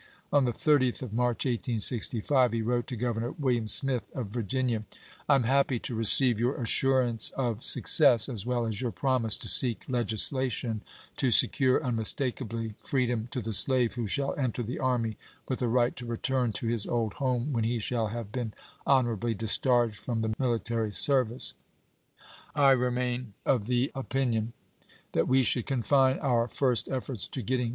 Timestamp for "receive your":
5.93-6.55